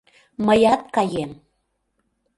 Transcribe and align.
Мыят 0.45 0.81
каем! 0.95 1.31